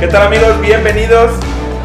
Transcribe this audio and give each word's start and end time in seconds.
¿Qué 0.00 0.06
tal 0.08 0.22
amigos? 0.26 0.60
Bienvenidos. 0.60 1.30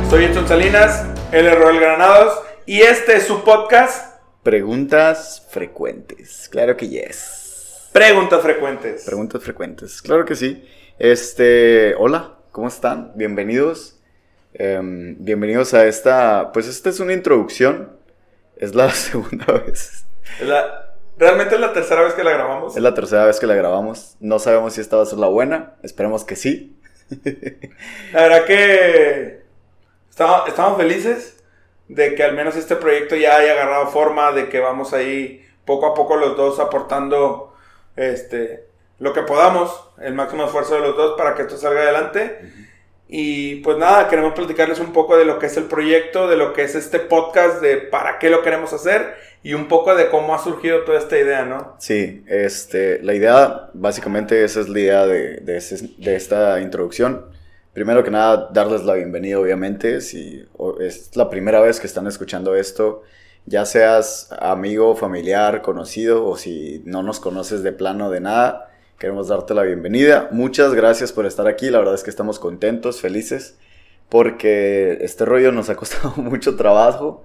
Soy 0.10 0.26
Edson 0.26 0.48
Salinas, 0.48 1.06
es 1.32 1.56
Roel 1.58 1.80
Granados 1.80 2.40
y 2.66 2.82
este 2.82 3.18
es 3.18 3.24
su 3.24 3.44
podcast 3.44 4.16
Preguntas 4.44 5.46
frecuentes. 5.50 6.48
Claro 6.50 6.78
que 6.78 6.88
yes. 6.88 7.90
Preguntas 7.92 8.42
Frecuentes. 8.42 9.04
Preguntas 9.06 9.42
frecuentes. 9.44 10.02
Claro 10.02 10.26
que 10.26 10.36
sí. 10.36 10.64
Este, 11.00 11.96
hola, 11.98 12.36
¿cómo 12.52 12.68
están? 12.68 13.12
Bienvenidos. 13.16 14.00
Em, 14.54 15.18
bienvenidos 15.20 15.74
a 15.74 15.86
esta, 15.88 16.52
pues 16.54 16.68
esta 16.68 16.90
es 16.90 17.00
una 17.00 17.14
introducción. 17.14 17.98
Es 18.58 18.76
la 18.76 18.90
segunda 18.92 19.46
vez. 19.46 20.06
Es 20.40 20.48
la- 20.48 20.96
realmente 21.18 21.56
es 21.56 21.62
la 21.62 21.74
tercera 21.74 22.04
vez 22.04 22.14
que 22.14 22.24
la 22.24 22.32
grabamos. 22.32 22.76
Es 22.78 22.84
la 22.84 22.94
tercera 22.94 23.26
vez 23.26 23.40
que 23.40 23.48
la 23.48 23.56
grabamos. 23.56 24.16
No 24.20 24.38
sabemos 24.40 24.74
si 24.74 24.82
esta 24.82 24.98
va 24.98 25.04
a 25.04 25.08
ser 25.08 25.18
la 25.20 25.28
buena. 25.28 25.76
Esperemos 25.84 26.24
que 26.24 26.36
sí. 26.36 26.78
La 28.14 28.22
verdad 28.22 28.46
que 28.46 29.42
estamos, 30.10 30.78
felices 30.78 31.44
de 31.88 32.16
que 32.16 32.24
al 32.24 32.34
menos 32.34 32.56
este 32.56 32.76
proyecto 32.76 33.16
ya 33.16 33.38
haya 33.38 33.52
agarrado 33.52 33.88
forma, 33.88 34.32
de 34.32 34.50
que 34.50 34.60
vamos 34.60 34.94
ahí 34.94 35.46
poco 35.66 35.88
a 35.88 35.94
poco 35.94 36.16
los 36.16 36.36
dos 36.36 36.60
aportando 36.60 37.56
este, 37.96 38.68
lo 39.00 39.14
que 39.14 39.22
podamos, 39.22 39.90
el 40.00 40.14
máximo 40.14 40.46
esfuerzo 40.46 40.76
de 40.76 40.82
los 40.82 40.96
dos 40.96 41.16
para 41.18 41.36
que 41.36 41.44
esto 41.44 41.58
salga 41.58 41.82
adelante. 41.82 42.40
Y 43.08 43.58
pues 43.58 43.78
nada, 43.78 44.08
queremos 44.10 44.34
platicarles 44.34 44.80
un 44.80 44.92
poco 44.92 45.16
de 45.16 45.26
lo 45.26 45.38
que 45.38 45.46
es 45.46 45.58
el 45.58 45.66
proyecto, 45.66 46.28
de 46.28 46.38
lo 46.38 46.54
que 46.54 46.64
es 46.64 46.74
este 46.76 47.00
podcast, 47.00 47.62
de 47.62 47.78
para 47.78 48.18
qué 48.18 48.30
lo 48.30 48.42
queremos 48.42 48.74
hacer 48.74 49.14
y 49.46 49.54
un 49.54 49.68
poco 49.68 49.94
de 49.96 50.10
cómo 50.10 50.34
ha 50.34 50.44
surgido 50.44 50.82
toda 50.86 50.98
esta 50.98 51.20
idea, 51.20 51.46
¿no? 51.46 51.76
Sí, 51.78 52.24
este, 52.26 53.00
la 53.04 53.14
idea, 53.14 53.70
básicamente 53.76 54.44
esa 54.44 54.62
es 54.62 54.70
la 54.70 54.80
idea 54.80 55.06
de, 55.06 55.38
de, 55.38 56.16
esta 56.16 56.60
introducción. 56.62 57.28
Primero 57.72 58.04
que 58.04 58.10
nada, 58.10 58.50
darles 58.52 58.84
la 58.86 58.96
bienvenida, 58.96 59.38
obviamente, 59.38 60.02
si 60.02 60.44
es 60.80 61.16
la 61.16 61.30
primera 61.30 61.62
vez 61.62 61.80
que 61.80 61.86
están 61.86 62.08
escuchando 62.08 62.56
esto, 62.56 63.04
ya 63.46 63.66
seas 63.66 64.30
amigo, 64.40 64.96
familiar, 64.96 65.62
conocido, 65.62 66.26
o 66.26 66.38
si 66.38 66.82
no 66.86 67.04
nos 67.04 67.20
conoces 67.20 67.62
de 67.62 67.72
plano 67.72 68.10
de 68.10 68.22
nada, 68.22 68.72
queremos 69.00 69.28
darte 69.28 69.54
la 69.54 69.64
bienvenida. 69.64 70.30
Muchas 70.32 70.74
gracias 70.74 71.12
por 71.12 71.26
estar 71.26 71.48
aquí, 71.48 71.70
la 71.70 71.80
verdad 71.80 71.96
es 71.96 72.04
que 72.04 72.10
estamos 72.10 72.40
contentos, 72.40 73.02
felices, 73.02 73.58
porque 74.10 74.98
este 75.02 75.26
rollo 75.26 75.52
nos 75.52 75.70
ha 75.70 75.76
costado 75.76 76.14
mucho 76.18 76.56
trabajo, 76.56 77.24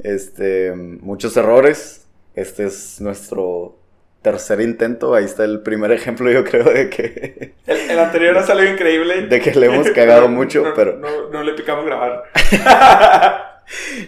este, 0.00 0.72
muchos 0.74 1.36
errores. 1.36 2.04
Este 2.34 2.66
es 2.66 3.00
nuestro 3.00 3.76
tercer 4.22 4.60
intento. 4.60 5.14
Ahí 5.14 5.24
está 5.24 5.44
el 5.44 5.60
primer 5.62 5.90
ejemplo, 5.98 6.30
yo 6.30 6.44
creo, 6.44 6.64
de 6.64 6.88
que, 6.90 7.54
El, 7.66 7.76
el 7.90 7.98
anterior 7.98 8.36
ha 8.38 8.46
salido 8.46 8.72
increíble. 8.72 9.26
de 9.28 9.40
que 9.40 9.54
le 9.54 9.66
hemos 9.66 9.90
cagado 9.90 10.28
mucho, 10.28 10.62
no, 10.62 10.74
pero... 10.74 10.98
No, 10.98 11.30
no 11.30 11.42
le 11.42 11.54
picamos 11.54 11.84
grabar. 11.84 12.24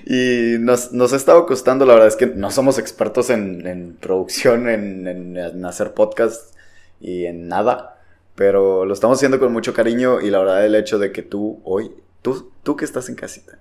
Y 0.06 0.56
nos, 0.60 0.92
nos 0.92 1.12
ha 1.12 1.16
estado 1.16 1.44
costando, 1.46 1.84
la 1.84 1.92
verdad 1.94 2.08
es 2.08 2.16
que 2.16 2.26
no 2.26 2.50
somos 2.50 2.78
expertos 2.78 3.28
en, 3.30 3.66
en 3.66 3.94
producción, 3.96 4.68
en, 4.68 5.06
en- 5.06 5.36
en 5.36 5.64
hacer 5.66 5.92
podcast 5.92 6.54
y 7.00 7.26
en 7.26 7.48
nada, 7.48 7.98
pero 8.34 8.84
lo 8.84 8.94
estamos 8.94 9.18
haciendo 9.18 9.38
con 9.38 9.52
mucho 9.52 9.74
cariño 9.74 10.20
y 10.20 10.30
la 10.30 10.38
verdad 10.38 10.64
el 10.64 10.74
hecho 10.74 10.98
de 10.98 11.12
que 11.12 11.22
tú 11.22 11.60
hoy, 11.64 11.92
tú, 12.22 12.52
tú 12.62 12.76
que 12.76 12.84
estás 12.84 13.08
en 13.08 13.14
casita, 13.14 13.58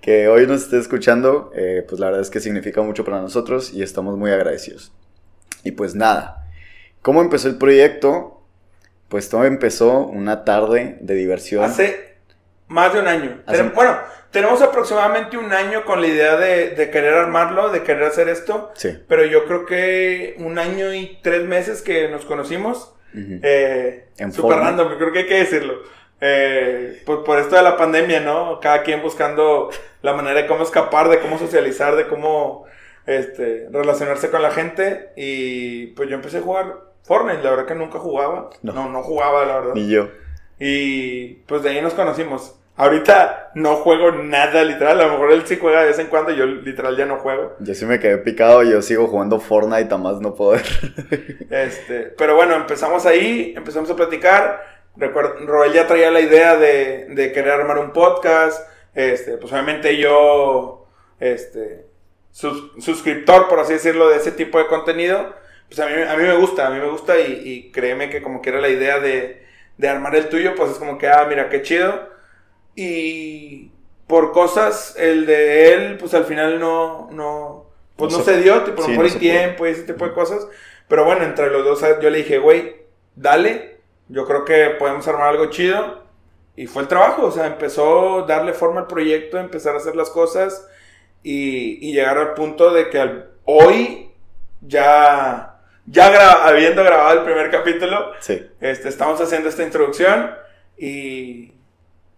que 0.00 0.28
hoy 0.28 0.46
nos 0.46 0.62
estés 0.62 0.82
escuchando, 0.82 1.50
eh, 1.54 1.84
pues 1.88 1.98
la 2.00 2.06
verdad 2.06 2.22
es 2.22 2.30
que 2.30 2.38
significa 2.40 2.82
mucho 2.82 3.04
para 3.04 3.20
nosotros 3.20 3.72
y 3.72 3.82
estamos 3.82 4.16
muy 4.16 4.30
agradecidos. 4.30 4.92
Y 5.64 5.72
pues 5.72 5.96
nada, 5.96 6.46
¿cómo 7.02 7.22
empezó 7.22 7.48
el 7.48 7.56
proyecto? 7.56 8.40
Pues 9.08 9.28
todo 9.28 9.44
empezó 9.44 10.06
una 10.06 10.44
tarde 10.44 10.98
de 11.00 11.14
diversión. 11.14 11.64
Hace 11.64 12.15
más 12.68 12.92
de 12.92 13.00
un 13.00 13.08
año. 13.08 13.42
Tenem- 13.46 13.74
Bueno, 13.74 13.96
tenemos 14.30 14.60
aproximadamente 14.62 15.36
un 15.38 15.52
año 15.52 15.84
con 15.84 16.00
la 16.00 16.06
idea 16.08 16.36
de, 16.36 16.70
de 16.70 16.90
querer 16.90 17.14
armarlo, 17.14 17.70
de 17.70 17.82
querer 17.82 18.04
hacer 18.04 18.28
esto. 18.28 18.70
Sí. 18.74 18.98
Pero 19.08 19.24
yo 19.24 19.44
creo 19.46 19.64
que 19.66 20.34
un 20.38 20.58
año 20.58 20.92
y 20.92 21.18
tres 21.22 21.44
meses 21.44 21.82
que 21.82 22.08
nos 22.08 22.24
conocimos. 22.24 22.92
Ujú. 23.14 23.40
Eh, 23.42 24.08
En 24.18 24.32
super 24.32 24.52
forma. 24.56 24.70
random, 24.70 24.96
creo 24.98 25.12
que 25.12 25.20
hay 25.20 25.26
que 25.26 25.38
decirlo. 25.38 25.74
Eh, 26.20 27.02
por, 27.06 27.24
por 27.24 27.38
esto 27.38 27.56
de 27.56 27.62
la 27.62 27.76
pandemia, 27.76 28.20
¿no? 28.20 28.58
Cada 28.60 28.82
quien 28.82 29.02
buscando 29.02 29.70
la 30.02 30.12
manera 30.14 30.40
de 30.42 30.46
cómo 30.46 30.62
escapar, 30.64 31.08
de 31.08 31.20
cómo 31.20 31.38
socializar, 31.38 31.94
de 31.96 32.08
cómo 32.08 32.64
este, 33.06 33.68
relacionarse 33.70 34.30
con 34.30 34.42
la 34.42 34.50
gente. 34.50 35.10
Y 35.16 35.88
pues 35.88 36.08
yo 36.08 36.14
empecé 36.16 36.38
a 36.38 36.42
jugar 36.42 36.74
Fortnite, 37.04 37.42
la 37.42 37.50
verdad 37.50 37.66
que 37.66 37.74
nunca 37.74 37.98
jugaba. 37.98 38.50
No. 38.62 38.72
No, 38.72 38.88
no, 38.88 39.02
jugaba, 39.02 39.44
la 39.44 39.58
verdad. 39.60 39.74
Ni 39.74 39.88
yo. 39.88 40.08
Y 40.58 41.34
pues 41.46 41.62
de 41.62 41.70
ahí 41.70 41.80
nos 41.82 41.94
conocimos. 41.94 42.54
Ahorita 42.78 43.52
no 43.54 43.76
juego 43.76 44.12
nada, 44.12 44.62
literal. 44.62 45.00
A 45.00 45.06
lo 45.06 45.12
mejor 45.12 45.32
él 45.32 45.42
sí 45.46 45.56
juega 45.58 45.80
de 45.80 45.86
vez 45.88 45.98
en 45.98 46.08
cuando, 46.08 46.30
yo 46.32 46.44
literal 46.44 46.94
ya 46.96 47.06
no 47.06 47.16
juego. 47.18 47.56
Yo 47.60 47.74
sí 47.74 47.86
me 47.86 47.98
quedé 47.98 48.18
picado, 48.18 48.62
yo 48.64 48.82
sigo 48.82 49.06
jugando 49.06 49.40
Fortnite 49.40 49.94
a 49.94 49.96
más 49.98 50.20
no 50.20 50.34
poder. 50.34 50.62
Este, 51.50 52.00
pero 52.18 52.34
bueno, 52.36 52.54
empezamos 52.54 53.06
ahí, 53.06 53.54
empezamos 53.56 53.90
a 53.90 53.96
platicar. 53.96 54.62
Recuerdo, 54.96 55.46
Roel 55.46 55.72
ya 55.72 55.86
traía 55.86 56.10
la 56.10 56.20
idea 56.20 56.56
de, 56.56 57.06
de 57.10 57.32
querer 57.32 57.52
armar 57.52 57.78
un 57.78 57.92
podcast. 57.92 58.68
Este, 58.94 59.38
pues 59.38 59.52
obviamente 59.52 59.96
yo, 59.96 60.86
este, 61.20 61.86
sus- 62.30 62.72
suscriptor, 62.84 63.48
por 63.48 63.60
así 63.60 63.74
decirlo, 63.74 64.08
de 64.08 64.16
ese 64.16 64.32
tipo 64.32 64.58
de 64.58 64.66
contenido. 64.66 65.34
Pues 65.68 65.80
a 65.80 65.86
mí, 65.86 65.94
a 66.02 66.14
mí 66.16 66.22
me 66.24 66.36
gusta, 66.36 66.66
a 66.66 66.70
mí 66.70 66.78
me 66.78 66.88
gusta 66.90 67.18
y, 67.18 67.40
y 67.44 67.72
créeme 67.72 68.10
que 68.10 68.22
como 68.22 68.42
que 68.42 68.50
era 68.50 68.60
la 68.60 68.68
idea 68.68 68.98
de, 69.00 69.45
de 69.78 69.88
armar 69.88 70.14
el 70.16 70.28
tuyo, 70.28 70.54
pues 70.56 70.70
es 70.72 70.78
como 70.78 70.98
que, 70.98 71.08
ah, 71.08 71.26
mira, 71.28 71.48
qué 71.48 71.62
chido. 71.62 72.08
Y 72.74 73.70
por 74.06 74.32
cosas, 74.32 74.94
el 74.98 75.26
de 75.26 75.72
él, 75.74 75.96
pues 75.98 76.14
al 76.14 76.24
final 76.24 76.60
no, 76.60 77.08
no, 77.10 77.66
pues 77.96 78.12
No 78.12 78.18
no, 78.18 78.24
se- 78.24 78.34
se 78.34 78.42
dio, 78.42 78.62
tipo, 78.62 78.82
sí, 78.82 78.90
mejor 78.90 79.04
no 79.06 79.10
pudo. 79.10 79.20
tiempo 79.20 79.66
y 79.66 79.70
ese 79.70 79.82
tipo 79.82 80.06
de 80.06 80.12
cosas. 80.14 80.46
Pero 80.88 81.04
bueno, 81.04 81.24
entre 81.24 81.50
los 81.50 81.64
dos 81.64 81.80
yo 82.00 82.10
le 82.10 82.18
dije, 82.18 82.38
güey, 82.38 82.76
dale, 83.16 83.78
yo 84.08 84.26
creo 84.26 84.44
que 84.44 84.70
podemos 84.78 85.06
armar 85.08 85.28
algo 85.28 85.46
chido. 85.46 86.04
Y 86.54 86.66
fue 86.66 86.82
el 86.82 86.88
trabajo, 86.88 87.26
o 87.26 87.30
sea, 87.30 87.46
empezó 87.46 88.24
a 88.24 88.26
darle 88.26 88.54
forma 88.54 88.80
al 88.82 88.86
proyecto, 88.86 89.38
empezar 89.38 89.74
a 89.74 89.78
hacer 89.78 89.94
las 89.96 90.08
cosas 90.10 90.66
y, 91.22 91.86
y 91.86 91.92
llegar 91.92 92.16
al 92.16 92.32
punto 92.34 92.70
de 92.72 92.88
que 92.88 92.98
al- 92.98 93.30
hoy, 93.44 94.10
ya, 94.62 95.55
ya 95.86 96.12
gra- 96.12 96.48
habiendo 96.48 96.82
grabado 96.84 97.18
el 97.20 97.24
primer 97.24 97.50
capítulo, 97.50 98.12
Sí. 98.20 98.46
este, 98.60 98.88
estamos 98.88 99.20
haciendo 99.20 99.48
esta 99.48 99.62
introducción 99.62 100.30
y, 100.76 101.52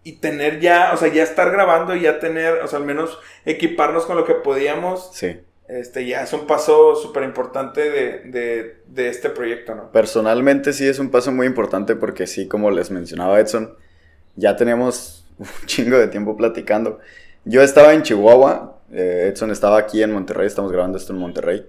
y 0.05 0.13
tener 0.21 0.61
ya, 0.61 0.93
o 0.95 0.97
sea, 0.97 1.09
ya 1.09 1.23
estar 1.23 1.51
grabando 1.51 1.95
y 1.95 2.03
ya 2.03 2.19
tener, 2.19 2.55
o 2.63 2.67
sea, 2.69 2.79
al 2.79 2.85
menos 2.85 3.19
equiparnos 3.45 4.07
con 4.07 4.17
lo 4.17 4.25
que 4.25 4.35
podíamos, 4.35 5.11
Sí. 5.15 5.41
este, 5.69 6.07
ya 6.07 6.23
es 6.23 6.33
un 6.33 6.47
paso 6.47 6.97
súper 6.97 7.25
importante 7.25 7.91
de, 7.91 8.19
de, 8.31 8.77
de 8.87 9.09
este 9.09 9.29
proyecto, 9.31 9.75
¿no? 9.75 9.93
Personalmente 9.93 10.73
sí 10.73 10.87
es 10.89 10.99
un 10.99 11.11
paso 11.11 11.31
muy 11.33 11.47
importante 11.47 11.95
porque 11.95 12.27
sí, 12.27 12.49
como 12.49 12.71
les 12.71 12.91
mencionaba 12.91 13.39
Edson, 13.39 13.77
ya 14.37 14.57
tenemos 14.57 15.27
un 15.39 15.47
chingo 15.67 15.99
de 15.99 16.09
tiempo 16.09 16.37
platicando. 16.37 16.99
Yo 17.45 17.63
estaba 17.63 17.93
en 17.93 18.03
Chihuahua, 18.03 18.79
eh, 18.93 19.31
Edson 19.33 19.51
estaba 19.51 19.79
aquí 19.79 20.03
en 20.03 20.13
Monterrey, 20.13 20.47
estamos 20.47 20.73
grabando 20.73 20.97
esto 20.99 21.13
en 21.13 21.19
Monterrey. 21.19 21.67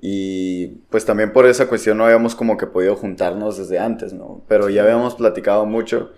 Y 0.00 0.66
pues 0.90 1.04
también 1.04 1.32
por 1.32 1.46
esa 1.46 1.66
cuestión 1.68 1.98
no 1.98 2.04
habíamos 2.04 2.34
como 2.34 2.56
que 2.56 2.66
podido 2.66 2.94
juntarnos 2.96 3.58
desde 3.58 3.78
antes, 3.78 4.12
¿no? 4.12 4.42
Pero 4.48 4.68
ya 4.68 4.82
habíamos 4.84 5.14
platicado 5.16 5.66
mucho 5.66 6.12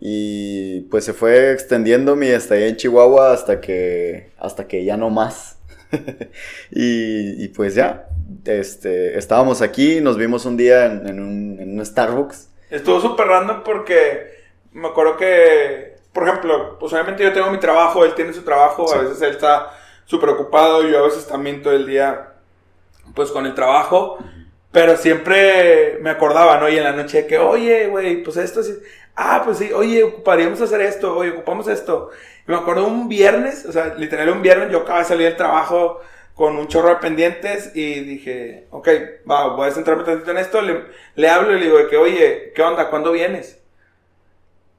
y 0.00 0.82
pues 0.90 1.04
se 1.04 1.12
fue 1.12 1.52
extendiendo 1.52 2.16
mi 2.16 2.28
estadía 2.28 2.68
en 2.68 2.76
Chihuahua 2.76 3.32
hasta 3.32 3.60
que, 3.60 4.30
hasta 4.38 4.66
que 4.66 4.84
ya 4.84 4.96
no 4.96 5.10
más. 5.10 5.58
y, 6.70 7.42
y 7.44 7.48
pues 7.48 7.74
ya, 7.74 8.08
este, 8.44 9.18
estábamos 9.18 9.62
aquí, 9.62 10.00
nos 10.00 10.16
vimos 10.16 10.44
un 10.46 10.56
día 10.56 10.86
en, 10.86 11.06
en 11.08 11.20
un, 11.20 11.58
en 11.60 11.78
un 11.78 11.84
Starbucks. 11.84 12.48
Estuvo 12.70 13.00
súper 13.00 13.26
random 13.26 13.62
porque 13.64 14.38
me 14.72 14.88
acuerdo 14.88 15.16
que, 15.16 15.96
por 16.12 16.28
ejemplo, 16.28 16.78
pues 16.78 16.92
obviamente 16.92 17.22
yo 17.22 17.32
tengo 17.32 17.50
mi 17.50 17.58
trabajo, 17.58 18.04
él 18.04 18.14
tiene 18.14 18.32
su 18.32 18.42
trabajo, 18.42 18.86
Sí. 18.86 18.94
a 18.98 19.02
veces 19.02 19.20
él 19.22 19.30
está 19.32 19.70
súper 20.04 20.30
ocupado, 20.30 20.86
yo 20.86 20.98
a 20.98 21.02
veces 21.06 21.26
también 21.26 21.62
todo 21.62 21.72
el 21.74 21.86
día, 21.86 22.27
pues 23.14 23.30
con 23.30 23.46
el 23.46 23.54
trabajo, 23.54 24.18
pero 24.72 24.96
siempre 24.96 25.98
me 26.00 26.10
acordaba, 26.10 26.58
¿no? 26.58 26.68
Y 26.68 26.76
en 26.76 26.84
la 26.84 26.92
noche 26.92 27.26
que, 27.26 27.38
oye, 27.38 27.86
güey, 27.88 28.22
pues 28.22 28.36
esto 28.36 28.62
sí, 28.62 28.74
ah, 29.16 29.42
pues 29.44 29.58
sí, 29.58 29.72
oye, 29.72 30.02
ocuparíamos 30.04 30.60
hacer 30.60 30.80
esto, 30.82 31.16
oye, 31.16 31.30
ocupamos 31.30 31.68
esto. 31.68 32.10
Y 32.46 32.50
me 32.50 32.56
acuerdo 32.58 32.86
un 32.86 33.08
viernes, 33.08 33.64
o 33.66 33.72
sea, 33.72 33.94
literal 33.96 34.28
un 34.30 34.42
viernes, 34.42 34.70
yo 34.70 34.78
acababa 34.78 35.00
de 35.00 35.04
salir 35.08 35.26
del 35.26 35.36
trabajo 35.36 36.00
con 36.34 36.56
un 36.56 36.68
chorro 36.68 36.90
de 36.90 36.96
pendientes 36.96 37.72
y 37.74 38.00
dije, 38.00 38.66
ok, 38.70 38.88
va, 39.28 39.48
voy 39.56 39.68
a 39.68 39.72
centrarme 39.72 40.04
tantito 40.04 40.30
en 40.30 40.38
esto, 40.38 40.62
le, 40.62 40.82
le 41.16 41.28
hablo 41.28 41.52
y 41.56 41.58
le 41.58 41.64
digo 41.66 41.88
que, 41.88 41.96
oye, 41.96 42.52
¿qué 42.54 42.62
onda? 42.62 42.88
¿Cuándo 42.90 43.10
vienes? 43.12 43.56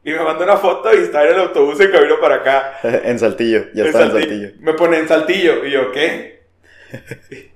Y 0.04 0.12
me 0.12 0.20
manda 0.24 0.46
una 0.46 0.56
foto 0.58 0.94
y 0.94 1.00
está 1.00 1.24
en 1.24 1.34
el 1.34 1.40
autobús 1.42 1.80
en 1.82 1.92
camino 1.92 2.20
para 2.22 2.36
acá. 2.36 2.80
en 2.84 3.20
Saltillo, 3.20 3.66
ya 3.74 3.84
En 3.84 3.88
está 3.90 4.04
en 4.04 4.12
Salti- 4.12 4.20
Saltillo. 4.22 4.50
Me 4.60 4.74
pone 4.74 4.98
en 4.98 5.08
Saltillo. 5.10 5.66
Y 5.66 5.72
yo, 5.72 5.92
¿qué? 5.92 6.39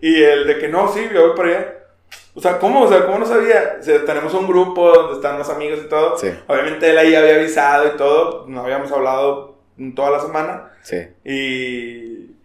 Y 0.01 0.24
el 0.24 0.47
de 0.47 0.59
que 0.59 0.68
no, 0.68 0.91
sí, 0.91 1.07
yo 1.13 1.27
voy 1.27 1.35
por 1.35 1.45
allá. 1.47 1.74
O 2.35 2.41
sea, 2.41 2.57
¿cómo? 2.57 2.81
O 2.81 2.88
sea, 2.88 3.06
¿cómo 3.06 3.19
no 3.19 3.25
sabía? 3.25 3.77
O 3.80 3.83
sea, 3.83 4.03
tenemos 4.06 4.33
un 4.33 4.47
grupo 4.47 4.91
donde 4.91 5.15
están 5.15 5.38
los 5.38 5.50
amigos 5.50 5.81
y 5.85 5.89
todo. 5.89 6.18
Sí. 6.18 6.30
Obviamente 6.47 6.89
él 6.89 6.97
ahí 6.97 7.13
había 7.13 7.35
avisado 7.35 7.88
y 7.88 7.97
todo. 7.97 8.45
No 8.47 8.62
habíamos 8.62 8.91
hablado 8.91 9.59
toda 9.95 10.12
la 10.12 10.19
semana. 10.19 10.71
Sí. 10.81 10.97
Y, 11.24 12.35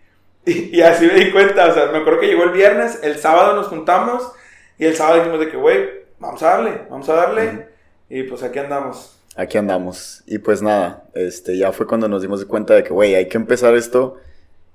y, 0.45 0.77
y 0.77 0.83
así 0.83 1.07
me 1.07 1.15
di 1.15 1.31
cuenta. 1.31 1.69
O 1.69 1.75
sea, 1.75 1.87
me 1.87 1.99
acuerdo 1.99 2.21
que 2.21 2.27
llegó 2.27 2.45
el 2.45 2.51
viernes, 2.51 3.01
el 3.03 3.17
sábado 3.17 3.55
nos 3.57 3.69
juntamos. 3.69 4.31
Y 4.79 4.85
el 4.85 4.95
sábado 4.95 5.19
dijimos 5.19 5.41
de 5.41 5.49
que, 5.49 5.57
güey, 5.57 5.89
vamos 6.19 6.43
a 6.43 6.51
darle, 6.51 6.83
vamos 6.91 7.09
a 7.09 7.15
darle. 7.15 7.69
Y 8.11 8.25
pues 8.25 8.43
aquí 8.43 8.59
andamos. 8.59 9.19
Aquí 9.37 9.57
andamos. 9.57 10.23
Y 10.27 10.39
pues 10.39 10.61
nada, 10.61 11.05
este, 11.15 11.57
ya 11.57 11.73
fue 11.73 11.87
cuando 11.87 12.09
nos 12.09 12.23
dimos 12.23 12.45
cuenta 12.45 12.75
de 12.75 12.83
que, 12.83 12.91
güey, 12.91 13.15
hay 13.15 13.29
que 13.29 13.39
empezar 13.39 13.75
esto 13.75 14.17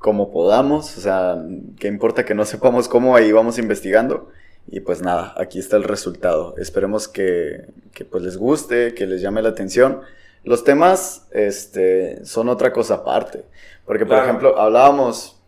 como 0.03 0.33
podamos. 0.33 0.97
O 0.97 1.01
sea, 1.01 1.41
qué 1.79 1.87
importa 1.87 2.25
que 2.25 2.35
no 2.35 2.43
sepamos 2.43 2.89
cómo, 2.89 3.15
ahí 3.15 3.31
vamos 3.31 3.57
investigando. 3.57 4.27
Y 4.67 4.81
pues 4.81 5.01
nada, 5.01 5.33
aquí 5.37 5.59
está 5.59 5.77
el 5.77 5.85
resultado. 5.85 6.55
Esperemos 6.57 7.07
que, 7.07 7.67
que 7.93 8.03
pues 8.03 8.21
les 8.21 8.35
guste, 8.35 8.93
que 8.95 9.07
les 9.07 9.21
llame 9.21 9.41
la 9.41 9.49
atención. 9.49 10.01
Los 10.43 10.65
temas, 10.65 11.27
este, 11.31 12.25
son 12.25 12.49
otra 12.49 12.73
cosa 12.73 12.95
aparte. 12.95 13.45
Porque, 13.85 14.05
por 14.05 14.15
Claro. 14.15 14.23
ejemplo, 14.25 14.59
hablábamos, 14.59 15.39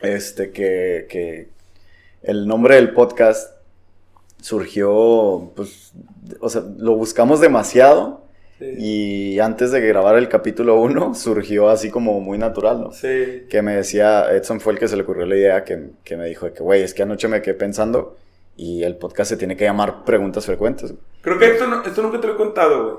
este, 0.00 0.52
que, 0.52 1.06
que 1.10 1.50
el 2.22 2.46
nombre 2.46 2.76
del 2.76 2.94
podcast 2.94 3.58
surgió, 4.40 5.52
pues, 5.54 5.92
o 6.40 6.48
sea, 6.48 6.62
lo 6.78 6.94
buscamos 6.96 7.40
demasiado. 7.42 8.21
Sí. 8.62 8.74
Y 9.34 9.40
antes 9.40 9.72
de 9.72 9.80
grabar 9.80 10.16
el 10.16 10.28
capítulo 10.28 10.80
1, 10.80 11.14
surgió 11.16 11.68
así 11.68 11.90
como 11.90 12.20
muy 12.20 12.38
natural, 12.38 12.80
¿no? 12.80 12.92
Sí. 12.92 13.46
Que 13.50 13.62
me 13.62 13.74
decía, 13.76 14.30
Edson 14.32 14.60
fue 14.60 14.72
el 14.74 14.78
que 14.78 14.88
se 14.88 14.96
le 14.96 15.02
ocurrió 15.02 15.26
la 15.26 15.36
idea, 15.36 15.64
que, 15.64 15.90
que 16.04 16.16
me 16.16 16.26
dijo 16.26 16.46
de 16.46 16.52
que, 16.52 16.62
güey, 16.62 16.82
es 16.82 16.94
que 16.94 17.02
anoche 17.02 17.28
me 17.28 17.42
quedé 17.42 17.54
pensando 17.54 18.16
y 18.56 18.82
el 18.84 18.96
podcast 18.96 19.30
se 19.30 19.36
tiene 19.36 19.56
que 19.56 19.64
llamar 19.64 20.04
Preguntas 20.04 20.46
Frecuentes. 20.46 20.94
Creo 21.22 21.38
que 21.38 21.46
esto, 21.46 21.66
no- 21.66 21.82
esto 21.84 22.02
nunca 22.02 22.20
te 22.20 22.26
lo 22.26 22.34
he 22.34 22.36
contado, 22.36 22.84
güey. 22.84 22.96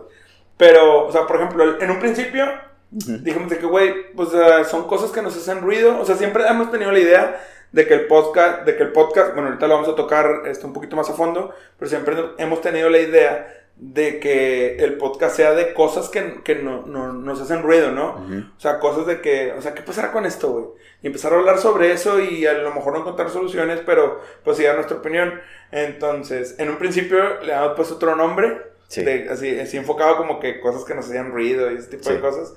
Pero, 0.57 1.07
o 1.07 1.11
sea, 1.11 1.25
por 1.25 1.37
ejemplo, 1.37 1.81
en 1.81 1.89
un 1.89 1.99
principio 1.99 2.45
dijimos 2.91 3.49
de 3.49 3.57
que, 3.57 3.65
güey, 3.65 4.11
pues 4.15 4.29
eh, 4.33 4.63
son 4.69 4.87
cosas 4.87 5.11
que 5.11 5.21
nos 5.21 5.35
hacen 5.35 5.61
ruido. 5.61 5.99
O 5.99 6.05
sea, 6.05 6.15
siempre 6.15 6.43
hemos 6.47 6.71
tenido 6.71 6.91
la 6.91 6.99
idea 6.99 7.41
de 7.71 7.87
que 7.87 7.95
el 7.95 8.05
podcast, 8.05 8.65
de 8.65 8.75
que 8.75 8.83
el 8.83 8.91
podcast, 8.91 9.33
bueno, 9.33 9.47
ahorita 9.47 9.67
lo 9.67 9.73
vamos 9.73 9.89
a 9.89 9.95
tocar 9.95 10.43
esto 10.45 10.67
un 10.67 10.73
poquito 10.73 10.95
más 10.95 11.09
a 11.09 11.13
fondo, 11.13 11.51
pero 11.79 11.89
siempre 11.89 12.15
hemos 12.37 12.61
tenido 12.61 12.87
la 12.91 12.99
idea 12.99 13.47
de 13.75 14.19
que 14.19 14.77
el 14.77 14.97
podcast 14.97 15.35
sea 15.35 15.53
de 15.53 15.73
cosas 15.73 16.07
que, 16.09 16.41
que 16.43 16.55
no, 16.55 16.85
no- 16.85 17.11
nos 17.13 17.41
hacen 17.41 17.63
ruido, 17.63 17.91
¿no? 17.91 18.25
O 18.55 18.59
sea, 18.59 18.79
cosas 18.79 19.05
de 19.07 19.19
que, 19.21 19.51
o 19.53 19.61
sea, 19.61 19.73
¿qué 19.73 19.81
pasará 19.81 20.11
con 20.11 20.25
esto, 20.25 20.49
güey? 20.51 20.65
Y 21.01 21.07
empezar 21.07 21.33
a 21.33 21.37
hablar 21.37 21.57
sobre 21.57 21.91
eso 21.91 22.19
y 22.19 22.45
a 22.45 22.53
lo 22.53 22.73
mejor 22.73 22.93
no 22.93 22.99
encontrar 22.99 23.29
soluciones, 23.29 23.81
pero 23.85 24.21
pues 24.43 24.57
sí 24.57 24.63
dar 24.63 24.75
nuestra 24.75 24.97
opinión. 24.97 25.41
Entonces, 25.71 26.55
en 26.59 26.69
un 26.69 26.77
principio 26.77 27.41
le 27.41 27.53
habíamos 27.53 27.75
puesto 27.75 27.95
otro 27.95 28.15
nombre, 28.15 28.61
Sí. 28.87 29.03
de- 29.03 29.27
así, 29.29 29.59
así 29.59 29.75
enfocado 29.77 30.17
como 30.17 30.39
que 30.39 30.59
cosas 30.61 30.85
que 30.85 30.93
nos 30.93 31.05
hacían 31.07 31.31
ruido 31.31 31.71
y 31.71 31.75
ese 31.75 31.89
tipo 31.89 32.09
de 32.09 32.19
cosas. 32.19 32.53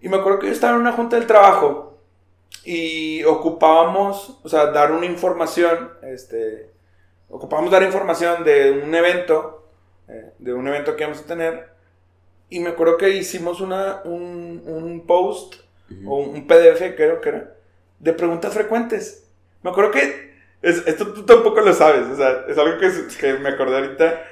Y 0.00 0.08
me 0.08 0.16
acuerdo 0.16 0.40
que 0.40 0.46
yo 0.48 0.52
estaba 0.52 0.74
en 0.74 0.80
una 0.80 0.92
junta 0.92 1.16
del 1.16 1.26
trabajo 1.26 1.96
y 2.64 3.22
ocupábamos, 3.24 4.40
o 4.42 4.48
sea, 4.48 4.66
dar 4.66 4.92
una 4.92 5.06
información, 5.06 5.90
este, 6.02 6.70
ocupábamos 7.28 7.70
dar 7.70 7.82
información 7.82 8.44
de 8.44 8.72
un 8.84 8.94
evento, 8.94 9.57
eh, 10.08 10.32
de 10.38 10.52
un 10.54 10.66
evento 10.68 10.96
que 10.96 11.04
íbamos 11.04 11.22
a 11.22 11.26
tener. 11.26 11.68
Y 12.50 12.60
me 12.60 12.70
acuerdo 12.70 12.96
que 12.96 13.10
hicimos 13.10 13.60
una, 13.60 14.02
un, 14.04 14.62
un 14.66 15.06
post 15.06 15.56
o 16.04 16.18
un 16.20 16.46
PDF, 16.46 16.96
creo 16.96 17.20
que 17.20 17.28
era, 17.30 17.54
de 17.98 18.12
preguntas 18.14 18.54
frecuentes. 18.54 19.28
Me 19.62 19.70
acuerdo 19.70 19.90
que, 19.92 20.32
es- 20.62 20.86
esto 20.86 21.12
tú 21.12 21.24
tampoco 21.26 21.60
lo 21.60 21.72
sabes, 21.74 22.06
o 22.08 22.16
sea, 22.16 22.44
es 22.48 22.58
algo 22.58 22.78
que, 22.80 22.90
que 23.18 23.34
me 23.34 23.50
acordé 23.50 23.76
ahorita. 23.78 24.22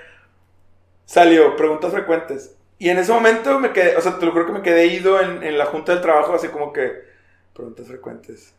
Salió, 1.04 1.56
preguntas 1.56 1.92
frecuentes. 1.92 2.56
Y 2.78 2.90
en 2.90 2.98
ese 2.98 3.12
momento 3.12 3.58
me 3.58 3.72
quedé, 3.72 3.96
o 3.96 4.00
sea, 4.00 4.18
te 4.18 4.26
lo 4.26 4.32
juro 4.32 4.46
que 4.46 4.52
me 4.52 4.62
quedé 4.62 4.86
ido 4.86 5.20
en, 5.20 5.42
en 5.42 5.56
la 5.58 5.66
junta 5.66 5.92
del 5.92 6.02
trabajo, 6.02 6.34
así 6.34 6.48
como 6.48 6.72
que, 6.72 6.92
preguntas 7.54 7.86
frecuentes. 7.86 8.54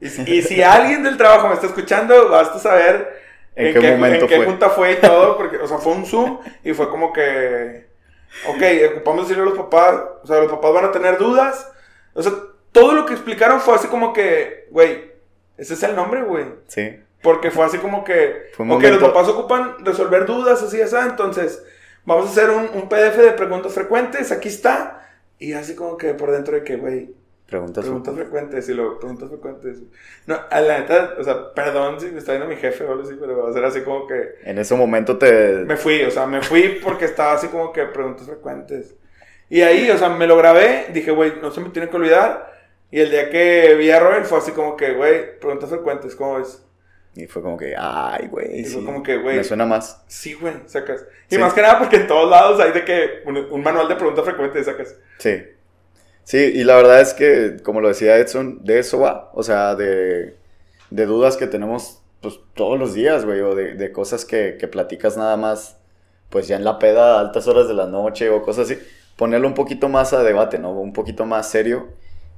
Y, 0.00 0.06
y 0.38 0.42
si 0.42 0.62
alguien 0.62 1.02
del 1.02 1.16
trabajo 1.16 1.48
me 1.48 1.54
está 1.54 1.66
escuchando, 1.66 2.28
basta 2.28 2.58
saber 2.58 3.17
¿En 3.66 3.74
qué 3.80 3.90
momento 3.92 4.24
en 4.24 4.28
qué 4.28 4.36
fue? 4.36 4.44
junta 4.46 4.70
fue 4.70 4.92
y 4.92 4.96
todo, 4.96 5.36
porque, 5.36 5.56
o 5.58 5.66
sea, 5.66 5.78
fue 5.78 5.92
un 5.92 6.06
Zoom 6.06 6.38
y 6.64 6.72
fue 6.72 6.88
como 6.88 7.12
que, 7.12 7.86
ok, 8.48 8.62
ocupamos 8.94 9.24
decirle 9.28 9.42
a 9.42 9.46
los 9.54 9.58
papás, 9.58 9.96
o 10.22 10.26
sea, 10.26 10.38
los 10.38 10.50
papás 10.50 10.72
van 10.72 10.84
a 10.86 10.92
tener 10.92 11.18
dudas. 11.18 11.70
O 12.14 12.22
sea, 12.22 12.32
todo 12.72 12.92
lo 12.94 13.04
que 13.06 13.14
explicaron 13.14 13.60
fue 13.60 13.74
así 13.74 13.88
como 13.88 14.12
que, 14.12 14.66
güey, 14.70 15.12
ese 15.56 15.74
es 15.74 15.82
el 15.82 15.96
nombre, 15.96 16.22
güey. 16.22 16.44
Sí. 16.68 17.00
Porque 17.22 17.50
fue 17.50 17.64
así 17.64 17.78
como 17.78 18.04
que, 18.04 18.50
Fue 18.54 18.64
un 18.64 18.70
ok, 18.72 18.76
momento- 18.78 19.00
los 19.00 19.08
papás 19.10 19.28
ocupan 19.28 19.84
resolver 19.84 20.24
dudas, 20.24 20.62
así, 20.62 20.80
así, 20.80 20.94
entonces 20.96 21.64
vamos 22.04 22.26
a 22.26 22.30
hacer 22.30 22.50
un, 22.50 22.68
un 22.74 22.88
PDF 22.88 23.16
de 23.16 23.32
preguntas 23.32 23.72
frecuentes, 23.74 24.30
aquí 24.30 24.48
está. 24.48 24.94
Y 25.40 25.52
así 25.54 25.74
como 25.74 25.96
que 25.96 26.14
por 26.14 26.30
dentro 26.30 26.54
de 26.54 26.64
que, 26.64 26.76
güey, 26.76 27.10
Preguntas, 27.48 27.82
preguntas 27.84 28.14
frecuentes 28.14 28.68
y 28.68 28.74
luego 28.74 28.98
preguntas 28.98 29.30
frecuentes. 29.30 29.78
No, 30.26 30.38
a 30.50 30.60
la 30.60 30.80
neta, 30.80 31.14
o 31.18 31.24
sea, 31.24 31.54
perdón 31.54 31.98
si 31.98 32.06
me 32.08 32.18
está 32.18 32.32
viendo 32.32 32.46
mi 32.48 32.56
jefe 32.56 32.84
o 32.84 32.90
algo 32.92 33.04
así, 33.04 33.16
pero 33.18 33.42
va 33.42 33.48
a 33.48 33.52
ser 33.54 33.64
así 33.64 33.80
como 33.80 34.06
que 34.06 34.34
En 34.44 34.58
ese 34.58 34.74
momento 34.74 35.16
te... 35.16 35.64
me 35.64 35.76
fui, 35.78 36.02
o 36.02 36.10
sea, 36.10 36.26
me 36.26 36.42
fui 36.42 36.78
porque 36.82 37.06
estaba 37.06 37.32
así 37.32 37.48
como 37.48 37.72
que 37.72 37.84
preguntas 37.86 38.26
frecuentes. 38.26 38.94
Y 39.48 39.62
ahí, 39.62 39.88
o 39.90 39.96
sea, 39.96 40.10
me 40.10 40.26
lo 40.26 40.36
grabé, 40.36 40.88
dije, 40.92 41.10
güey, 41.10 41.32
no 41.40 41.50
se 41.50 41.62
me 41.62 41.70
tiene 41.70 41.88
que 41.88 41.96
olvidar. 41.96 42.52
Y 42.90 43.00
el 43.00 43.10
día 43.10 43.30
que 43.30 43.74
vi 43.78 43.90
a 43.90 43.98
Robert 43.98 44.26
fue 44.26 44.38
así 44.38 44.52
como 44.52 44.76
que, 44.76 44.92
güey, 44.92 45.38
preguntas 45.38 45.70
frecuentes, 45.70 46.14
¿cómo 46.14 46.38
ves? 46.38 46.62
Y 47.14 47.26
fue 47.26 47.40
como 47.40 47.56
que, 47.56 47.74
ay, 47.76 48.28
güey, 48.28 48.60
Y 48.60 48.64
fue 48.64 48.80
sí. 48.80 48.84
como 48.86 49.02
que, 49.02 49.16
güey. 49.16 49.38
Me 49.38 49.44
suena 49.44 49.64
más. 49.64 50.04
Sí, 50.06 50.34
güey, 50.34 50.52
sacas. 50.66 51.06
Y 51.30 51.36
Sí. 51.36 51.40
más 51.40 51.54
que 51.54 51.62
nada 51.62 51.78
porque 51.78 51.96
en 51.96 52.06
todos 52.06 52.30
lados 52.30 52.60
hay 52.60 52.72
de 52.72 52.84
que 52.84 53.22
un, 53.24 53.38
un 53.38 53.62
manual 53.62 53.88
de 53.88 53.94
preguntas 53.96 54.24
frecuentes 54.24 54.66
sacas. 54.66 54.94
Sí. 55.16 55.42
Sí, 56.28 56.36
y 56.36 56.62
la 56.64 56.76
verdad 56.76 57.00
es 57.00 57.14
que, 57.14 57.56
como 57.62 57.80
lo 57.80 57.88
decía 57.88 58.18
Edson, 58.18 58.62
de 58.62 58.80
eso 58.80 59.00
va. 59.00 59.30
O 59.32 59.42
sea, 59.42 59.74
de, 59.74 60.36
de 60.90 61.06
dudas 61.06 61.38
que 61.38 61.46
tenemos 61.46 62.02
pues 62.20 62.38
todos 62.52 62.78
los 62.78 62.92
días, 62.92 63.24
güey, 63.24 63.40
o 63.40 63.54
de, 63.54 63.76
de 63.76 63.92
cosas 63.92 64.26
que, 64.26 64.58
que 64.60 64.68
platicas 64.68 65.16
nada 65.16 65.38
más, 65.38 65.78
pues 66.28 66.46
ya 66.46 66.56
en 66.56 66.64
la 66.64 66.78
peda 66.78 67.16
a 67.16 67.20
altas 67.20 67.48
horas 67.48 67.66
de 67.66 67.72
la 67.72 67.86
noche 67.86 68.28
o 68.28 68.42
cosas 68.42 68.70
así. 68.70 68.78
Ponerlo 69.16 69.48
un 69.48 69.54
poquito 69.54 69.88
más 69.88 70.12
a 70.12 70.22
debate, 70.22 70.58
¿no? 70.58 70.72
Un 70.72 70.92
poquito 70.92 71.24
más 71.24 71.50
serio. 71.50 71.88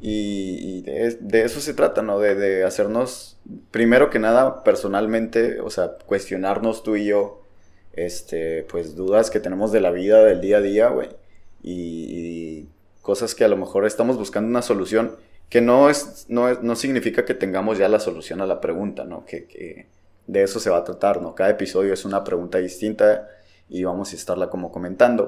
Y, 0.01 0.83
de 0.83 1.43
eso 1.43 1.61
se 1.61 1.75
trata, 1.75 2.01
¿no? 2.03 2.21
De, 2.21 2.37
de 2.37 2.63
hacernos, 2.63 3.41
primero 3.73 4.09
que 4.09 4.21
nada, 4.21 4.63
personalmente, 4.63 5.61
o 5.61 5.71
sea, 5.71 5.97
cuestionarnos 6.07 6.85
tú 6.85 6.95
y 6.95 7.07
yo, 7.07 7.43
este, 7.95 8.63
pues 8.71 8.95
dudas 8.95 9.31
que 9.31 9.41
tenemos 9.41 9.73
de 9.73 9.81
la 9.81 9.91
vida, 9.91 10.23
del 10.25 10.41
día 10.41 10.59
a 10.59 10.61
día, 10.61 10.89
güey. 10.91 11.09
Y, 11.63 12.63
y 12.63 12.69
cosas 13.11 13.35
que 13.35 13.45
a 13.45 13.49
lo 13.49 13.57
mejor 13.57 13.85
estamos 13.87 14.17
buscando 14.17 14.49
una 14.49 14.63
solución, 14.63 15.17
que 15.49 15.61
no, 15.61 15.91
es, 15.91 16.27
no, 16.29 16.49
es- 16.49 16.63
no 16.63 16.75
significa 16.77 17.25
que 17.25 17.35
tengamos 17.35 17.79
ya 17.79 17.89
la 17.89 17.99
solución 17.99 18.41
a 18.41 18.47
la 18.47 18.61
pregunta, 18.61 19.05
¿no? 19.05 19.25
Que, 19.27 19.47
que 19.53 19.87
de 20.27 20.43
eso 20.43 20.61
se 20.61 20.71
va 20.71 20.79
a 20.79 20.85
tratar, 20.85 21.21
¿no? 21.23 21.35
Cada 21.35 21.51
episodio 21.51 21.93
es 21.93 22.05
una 22.05 22.23
pregunta 22.25 22.59
distinta 22.59 23.27
y 23.69 23.83
vamos 23.85 24.13
a 24.13 24.17
estarla 24.17 24.49
como 24.49 24.71
comentando. 24.71 25.23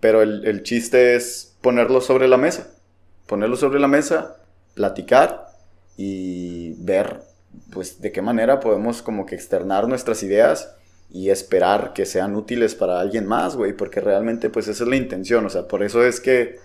Pero 0.00 0.22
el, 0.22 0.44
el 0.46 0.62
chiste 0.62 1.16
es 1.16 1.56
ponerlo 1.60 2.00
sobre 2.00 2.28
la 2.28 2.36
mesa. 2.36 2.62
Ponerlo 3.26 3.56
sobre 3.56 3.80
la 3.80 3.88
mesa, 3.88 4.36
platicar 4.74 5.28
y 5.96 6.74
ver, 6.84 7.20
pues, 7.72 8.00
de 8.00 8.12
qué 8.12 8.22
manera 8.22 8.60
podemos 8.60 9.02
como 9.02 9.26
que 9.26 9.34
externar 9.34 9.88
nuestras 9.88 10.22
ideas 10.22 10.74
y 11.10 11.30
esperar 11.30 11.92
que 11.94 12.06
sean 12.06 12.36
útiles 12.36 12.74
para 12.74 13.00
alguien 13.00 13.26
más, 13.26 13.56
güey, 13.56 13.72
porque 13.72 14.00
realmente, 14.00 14.50
pues, 14.50 14.68
esa 14.68 14.84
es 14.84 14.88
la 14.90 14.96
intención. 14.96 15.44
O 15.46 15.50
sea, 15.50 15.66
por 15.66 15.82
eso 15.82 16.04
es 16.04 16.20
que, 16.20 16.56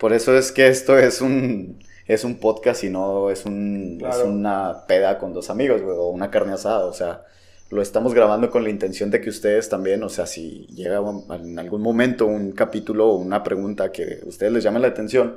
por 0.00 0.14
eso 0.14 0.36
es 0.36 0.50
que 0.50 0.66
esto 0.66 0.98
es 0.98 1.20
un, 1.20 1.78
es 2.06 2.24
un 2.24 2.40
podcast 2.40 2.82
y 2.84 2.88
no 2.88 3.30
es, 3.30 3.44
un, 3.44 4.02
es 4.10 4.16
una 4.24 4.86
peda 4.88 5.18
con 5.18 5.34
dos 5.34 5.50
amigos, 5.50 5.82
güey, 5.82 5.96
o 5.96 6.08
una 6.08 6.30
carne 6.30 6.54
asada. 6.54 6.86
O 6.86 6.94
sea, 6.94 7.26
lo 7.68 7.82
estamos 7.82 8.14
grabando 8.14 8.50
con 8.50 8.64
la 8.64 8.70
intención 8.70 9.10
de 9.10 9.20
que 9.20 9.28
ustedes 9.28 9.68
también, 9.68 10.02
o 10.02 10.08
sea, 10.08 10.26
si 10.26 10.66
llega 10.68 11.02
en 11.34 11.58
algún 11.58 11.82
momento 11.82 12.26
un 12.26 12.52
capítulo 12.52 13.10
o 13.10 13.16
una 13.16 13.42
pregunta 13.44 13.92
que 13.92 14.20
a 14.24 14.26
ustedes 14.26 14.52
les 14.52 14.64
llame 14.64 14.80
la 14.80 14.88
atención, 14.88 15.36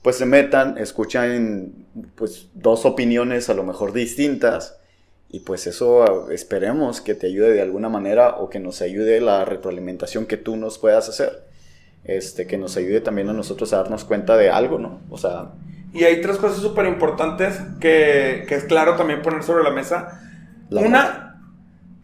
pues 0.00 0.16
se 0.16 0.24
metan, 0.24 0.78
escuchan 0.78 1.86
pues 2.14 2.48
dos 2.54 2.86
opiniones 2.86 3.50
a 3.50 3.54
lo 3.54 3.62
mejor 3.62 3.92
distintas 3.92 4.78
y 5.28 5.40
pues 5.40 5.66
eso 5.66 6.02
ah, 6.02 6.32
esperemos 6.32 7.02
que 7.02 7.14
te 7.14 7.26
ayude 7.26 7.52
de 7.52 7.60
alguna 7.60 7.90
manera 7.90 8.38
o 8.38 8.48
que 8.48 8.58
nos 8.58 8.80
ayude 8.80 9.20
la 9.20 9.44
retroalimentación 9.44 10.24
que 10.24 10.38
tú 10.38 10.56
nos 10.56 10.78
puedas 10.78 11.10
hacer. 11.10 11.47
Este, 12.04 12.46
que 12.46 12.58
nos 12.58 12.76
ayude 12.76 13.00
también 13.00 13.28
a 13.28 13.32
nosotros 13.34 13.72
a 13.72 13.78
darnos 13.78 14.04
cuenta 14.04 14.36
de 14.36 14.50
algo, 14.50 14.78
¿no? 14.78 15.02
O 15.10 15.18
sea, 15.18 15.52
Y 15.92 16.04
hay 16.04 16.20
tres 16.20 16.36
cosas 16.36 16.58
súper 16.58 16.86
importantes 16.86 17.60
que, 17.80 18.44
que 18.48 18.54
es 18.54 18.64
claro 18.64 18.96
también 18.96 19.22
poner 19.22 19.42
sobre 19.42 19.64
la 19.64 19.70
mesa. 19.70 20.20
La 20.68 20.82
Una, 20.82 21.42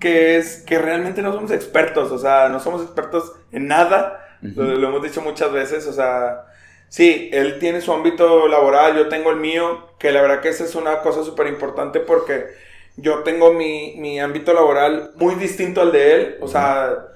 que 0.00 0.36
es 0.38 0.62
que 0.64 0.78
realmente 0.78 1.22
no 1.22 1.32
somos 1.32 1.50
expertos, 1.50 2.12
o 2.12 2.18
sea, 2.18 2.48
no 2.48 2.60
somos 2.60 2.82
expertos 2.82 3.32
en 3.52 3.68
nada. 3.68 4.20
Lo 4.54 4.88
hemos 4.88 5.02
dicho 5.02 5.22
muchas 5.22 5.52
veces, 5.52 5.86
o 5.86 5.92
sea, 5.92 6.46
sí, 6.88 7.30
él 7.32 7.58
tiene 7.58 7.80
su 7.80 7.92
ámbito 7.92 8.48
laboral, 8.48 8.96
yo 8.96 9.08
tengo 9.08 9.30
el 9.30 9.38
mío, 9.38 9.88
que 9.98 10.12
la 10.12 10.22
verdad 10.22 10.40
que 10.40 10.50
esa 10.50 10.64
es 10.64 10.74
una 10.76 11.00
cosa 11.02 11.24
súper 11.24 11.48
importante 11.48 12.00
porque 12.00 12.46
yo 12.96 13.22
tengo 13.24 13.52
mi, 13.54 13.96
mi 13.98 14.20
ámbito 14.20 14.52
laboral 14.54 15.12
muy 15.16 15.34
distinto 15.36 15.80
al 15.82 15.92
de 15.92 16.14
él. 16.14 16.38
O 16.40 16.48
sea, 16.48 17.08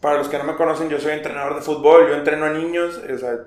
para 0.00 0.18
los 0.18 0.28
que 0.28 0.38
no 0.38 0.44
me 0.44 0.56
conocen, 0.56 0.88
yo 0.88 1.00
soy 1.00 1.12
entrenador 1.12 1.56
de 1.56 1.62
fútbol, 1.62 2.08
yo 2.08 2.14
entreno 2.14 2.46
a 2.46 2.50
niños, 2.50 2.98
o 2.98 3.18
sea, 3.18 3.38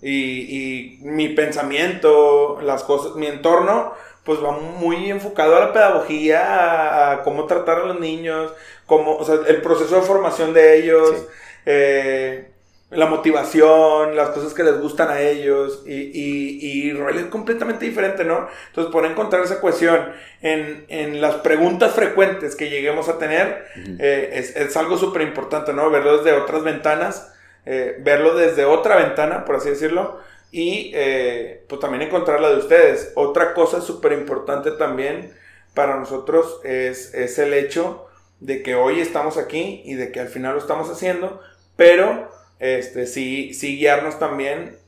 y, 0.00 0.98
y 0.98 0.98
mi 1.02 1.28
pensamiento, 1.28 2.60
las 2.62 2.82
cosas, 2.84 3.14
mi 3.14 3.26
entorno, 3.26 3.92
pues 4.24 4.42
va 4.42 4.52
muy 4.52 5.10
enfocado 5.10 5.56
a 5.56 5.60
la 5.60 5.72
pedagogía, 5.72 7.12
a, 7.12 7.22
cómo 7.22 7.46
tratar 7.46 7.80
a 7.80 7.86
los 7.86 8.00
niños, 8.00 8.52
cómo, 8.86 9.16
o 9.16 9.24
sea, 9.24 9.36
el 9.46 9.60
proceso 9.62 9.96
de 9.96 10.02
formación 10.02 10.54
de 10.54 10.78
ellos, 10.78 11.26
eh, 11.66 12.51
la 12.92 13.06
motivación, 13.06 14.14
las 14.16 14.30
cosas 14.30 14.52
que 14.52 14.62
les 14.62 14.78
gustan 14.78 15.08
a 15.08 15.20
ellos, 15.20 15.82
y, 15.86 15.94
y, 15.94 16.58
y 16.60 16.92
Roel 16.92 17.18
es 17.18 17.26
completamente 17.26 17.86
diferente, 17.86 18.24
¿no? 18.24 18.48
Entonces, 18.68 18.92
por 18.92 19.06
encontrar 19.06 19.42
esa 19.42 19.60
cohesión 19.60 20.12
en, 20.42 20.84
en 20.88 21.20
las 21.20 21.36
preguntas 21.36 21.94
frecuentes 21.94 22.54
que 22.54 22.68
lleguemos 22.68 23.08
a 23.08 23.18
tener, 23.18 23.64
eh, 23.98 24.30
es, 24.34 24.54
es, 24.56 24.76
algo 24.76 24.98
súper 24.98 25.22
importante, 25.22 25.72
¿no? 25.72 25.90
Verlo 25.90 26.18
desde 26.18 26.38
otras 26.38 26.62
ventanas, 26.64 27.32
eh, 27.64 27.96
verlo 28.00 28.34
desde 28.34 28.66
otra 28.66 28.96
ventana, 28.96 29.46
por 29.46 29.56
así 29.56 29.70
decirlo, 29.70 30.20
y 30.50 30.92
eh, 30.94 31.64
pues 31.68 31.80
también 31.80 32.02
encontrar 32.02 32.40
la 32.40 32.50
de 32.50 32.58
ustedes. 32.58 33.12
Otra 33.14 33.54
cosa 33.54 33.80
súper 33.80 34.12
importante 34.12 34.70
también 34.72 35.32
para 35.72 35.98
nosotros 35.98 36.60
es, 36.62 37.14
es 37.14 37.38
el 37.38 37.54
hecho 37.54 38.06
de 38.40 38.62
que 38.62 38.74
hoy 38.74 39.00
estamos 39.00 39.38
aquí 39.38 39.80
y 39.86 39.94
de 39.94 40.12
que 40.12 40.20
al 40.20 40.28
final 40.28 40.52
lo 40.52 40.58
estamos 40.58 40.90
haciendo, 40.90 41.40
pero 41.76 42.41
este, 42.62 43.08
sí, 43.08 43.54
sí 43.54 43.76
guiarnos 43.76 44.20
también 44.20 44.78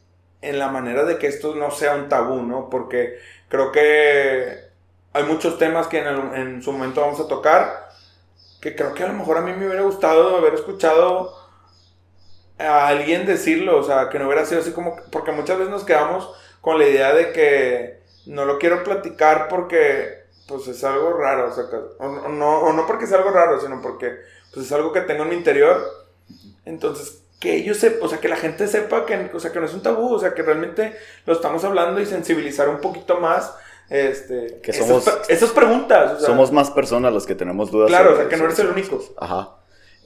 en 0.43 0.61
la 0.61 0.69
manera 0.69 1.05
de 1.05 1.19
que 1.19 1.27
esto 1.27 1.57
no 1.57 1.73
sea 1.73 1.97
un 1.97 2.09
tabú, 2.09 2.41
¿no? 2.43 2.71
Porque 2.71 3.19
creo 3.49 3.73
que 3.73 4.61
hay 5.13 5.25
muchos 5.25 5.59
temas 5.59 5.89
que 5.89 5.99
en, 5.99 6.07
en, 6.37 6.63
su 6.63 6.71
momento 6.71 7.01
vamos 7.01 7.19
a 7.19 7.27
tocar, 7.27 7.89
que 8.61 8.77
creo 8.77 8.95
que 8.95 9.03
a 9.03 9.09
lo 9.09 9.15
mejor 9.15 9.39
a 9.39 9.41
mí 9.41 9.53
me 9.55 9.67
hubiera 9.67 9.83
gustado 9.83 10.37
haber 10.37 10.55
escuchado 10.55 11.37
a 12.59 12.87
alguien 12.87 13.27
decirlo, 13.27 13.77
o 13.81 13.83
sea, 13.83 14.09
que 14.09 14.21
no 14.21 14.27
hubiera 14.27 14.47
sido 14.47 14.61
así 14.61 14.71
como, 14.71 14.95
porque 15.11 15.33
muchas 15.33 15.59
veces 15.59 15.73
nos 15.73 15.83
quedamos 15.83 16.31
con 16.61 16.79
la 16.79 16.87
idea 16.87 17.13
de 17.13 17.33
que 17.33 18.03
no 18.27 18.45
lo 18.45 18.61
quiero 18.61 18.85
platicar 18.85 19.49
porque, 19.49 20.27
pues 20.47 20.69
es 20.69 20.85
algo 20.85 21.13
raro, 21.15 21.49
o 21.49 21.53
sea, 21.53 21.65
o 21.99 22.29
no, 22.29 22.61
o 22.61 22.73
no 22.73 22.87
porque 22.87 23.07
es 23.07 23.13
algo 23.13 23.31
raro, 23.31 23.61
sino 23.61 23.83
porque, 23.83 24.15
pues 24.53 24.67
es 24.67 24.73
algo 24.73 24.93
que 24.93 25.01
tengo 25.01 25.25
en 25.25 25.31
mi 25.31 25.35
interior. 25.35 25.83
Entonces, 26.65 27.24
que 27.41 27.57
ellos 27.57 27.77
sepan, 27.77 28.03
o 28.03 28.09
sea, 28.09 28.19
que 28.19 28.29
la 28.29 28.37
gente 28.37 28.67
sepa 28.69 29.05
que, 29.07 29.31
o 29.33 29.41
sea, 29.41 29.53
que 29.53 29.61
no 29.61 29.67
es 29.67 29.75
un 29.75 29.83
tabú, 29.83 30.15
o 30.15 30.19
sea, 30.19 30.35
que 30.35 30.43
realmente 30.43 30.97
lo 31.27 31.35
estamos 31.35 31.65
hablando 31.65 32.01
y 32.01 32.07
sensibilizar 32.07 32.69
un 32.69 32.81
poquito 32.81 33.21
más. 33.21 33.53
Este, 33.91 34.61
que 34.63 34.73
somos, 34.73 35.07
esas, 35.07 35.29
esas 35.29 35.51
preguntas. 35.51 36.15
O 36.15 36.19
sea, 36.19 36.27
somos 36.29 36.53
más 36.53 36.71
personas 36.71 37.13
los 37.13 37.27
que 37.27 37.35
tenemos 37.35 37.71
dudas. 37.71 37.89
Claro, 37.89 38.15
o 38.15 38.17
sea, 38.17 38.29
que 38.29 38.37
no 38.37 38.45
eres 38.45 38.59
el 38.59 38.69
único. 38.69 39.03
Ajá. 39.19 39.57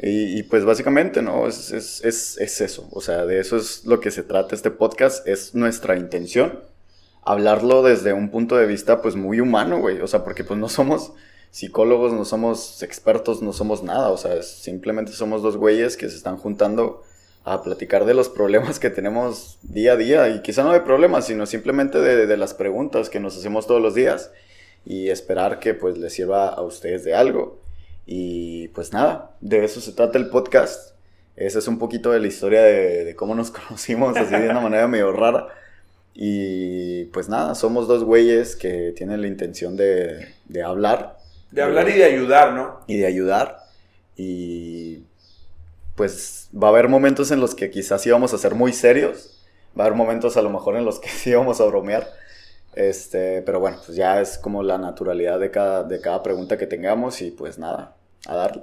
Y, 0.00 0.38
y, 0.38 0.42
pues 0.44 0.64
básicamente, 0.64 1.22
¿no? 1.22 1.46
Es, 1.46 1.70
es, 1.72 2.04
es, 2.04 2.38
es, 2.38 2.60
eso. 2.60 2.88
O 2.92 3.00
sea, 3.00 3.26
de 3.26 3.40
eso 3.40 3.56
es 3.56 3.84
lo 3.84 4.00
que 4.00 4.10
se 4.10 4.22
trata 4.22 4.54
este 4.54 4.70
podcast. 4.70 5.26
Es 5.26 5.54
nuestra 5.54 5.96
intención. 5.96 6.60
Hablarlo 7.24 7.82
desde 7.82 8.12
un 8.12 8.30
punto 8.30 8.56
de 8.56 8.66
vista, 8.66 9.02
pues, 9.02 9.16
muy 9.16 9.40
humano, 9.40 9.78
güey. 9.80 10.00
O 10.00 10.06
sea, 10.06 10.24
porque 10.24 10.44
pues 10.44 10.58
no 10.58 10.68
somos 10.68 11.12
psicólogos, 11.50 12.12
no 12.12 12.24
somos 12.24 12.82
expertos, 12.82 13.42
no 13.42 13.52
somos 13.52 13.82
nada. 13.82 14.10
O 14.10 14.16
sea, 14.16 14.42
simplemente 14.42 15.12
somos 15.12 15.42
dos 15.42 15.56
güeyes 15.56 15.96
que 15.96 16.08
se 16.08 16.16
están 16.16 16.36
juntando 16.36 17.02
a 17.52 17.62
platicar 17.62 18.04
de 18.04 18.14
los 18.14 18.28
problemas 18.28 18.78
que 18.78 18.90
tenemos 18.90 19.58
día 19.62 19.92
a 19.92 19.96
día 19.96 20.28
y 20.28 20.42
quizá 20.42 20.62
no 20.62 20.72
de 20.72 20.80
problemas, 20.80 21.26
sino 21.26 21.46
simplemente 21.46 22.00
de, 22.00 22.26
de, 22.26 22.36
las 22.36 22.54
preguntas 22.54 23.10
que 23.10 23.20
nos 23.20 23.36
hacemos 23.36 23.66
todos 23.66 23.80
los 23.80 23.94
días 23.94 24.30
y 24.84 25.10
esperar 25.10 25.58
que 25.58 25.74
pues 25.74 25.98
les 25.98 26.12
sirva 26.12 26.48
a 26.48 26.62
ustedes 26.62 27.04
de 27.04 27.14
algo. 27.14 27.60
Y 28.06 28.68
pues 28.68 28.92
nada, 28.92 29.32
de 29.40 29.64
eso 29.64 29.80
se 29.80 29.92
trata 29.92 30.18
el 30.18 30.30
podcast. 30.30 30.94
Esa 31.36 31.58
es 31.58 31.68
un 31.68 31.78
poquito 31.78 32.10
de 32.10 32.20
la 32.20 32.26
historia 32.26 32.62
de, 32.62 33.04
de 33.04 33.14
cómo 33.14 33.34
nos 33.34 33.50
conocimos, 33.52 34.16
así 34.16 34.34
de 34.34 34.48
una 34.48 34.60
manera 34.60 34.88
medio 34.88 35.12
rara. 35.12 35.48
Y 36.14 37.04
pues 37.06 37.28
nada, 37.28 37.54
somos 37.54 37.86
dos 37.86 38.02
güeyes 38.02 38.56
que 38.56 38.92
tienen 38.96 39.20
la 39.20 39.28
intención 39.28 39.76
de, 39.76 40.34
de 40.46 40.62
hablar. 40.62 41.16
De 41.52 41.62
hablar 41.62 41.88
y 41.88 41.92
de 41.92 42.04
ayudar, 42.04 42.54
¿no? 42.54 42.80
Y 42.88 42.96
de 42.96 43.06
ayudar. 43.06 43.60
Y 44.16 45.04
pues 45.98 46.48
va 46.54 46.68
a 46.68 46.70
haber 46.70 46.88
momentos 46.88 47.32
en 47.32 47.40
los 47.40 47.56
que 47.56 47.70
quizás 47.70 48.06
íbamos 48.06 48.32
a 48.32 48.38
ser 48.38 48.54
muy 48.54 48.72
serios, 48.72 49.44
va 49.78 49.82
a 49.82 49.86
haber 49.88 49.98
momentos 49.98 50.36
a 50.36 50.42
lo 50.42 50.48
mejor 50.48 50.76
en 50.76 50.84
los 50.84 51.00
que 51.00 51.08
sí 51.10 51.30
íbamos 51.30 51.60
a 51.60 51.64
bromear, 51.64 52.08
este, 52.74 53.42
pero 53.42 53.58
bueno, 53.58 53.78
pues 53.84 53.96
ya 53.96 54.20
es 54.20 54.38
como 54.38 54.62
la 54.62 54.78
naturalidad 54.78 55.40
de 55.40 55.50
cada, 55.50 55.82
de 55.82 56.00
cada 56.00 56.22
pregunta 56.22 56.56
que 56.56 56.68
tengamos 56.68 57.20
y 57.20 57.32
pues 57.32 57.58
nada, 57.58 57.96
a 58.26 58.36
darle. 58.36 58.62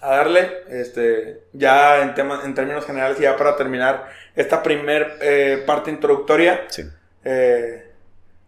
A 0.00 0.16
darle, 0.16 0.50
este, 0.68 1.44
ya 1.52 2.02
en, 2.02 2.14
tema, 2.14 2.42
en 2.44 2.54
términos 2.54 2.84
generales, 2.84 3.18
ya 3.18 3.36
para 3.36 3.56
terminar 3.56 4.08
esta 4.34 4.62
primer 4.62 5.18
eh, 5.22 5.62
parte 5.64 5.92
introductoria, 5.92 6.66
sí. 6.68 6.82
eh, 7.24 7.92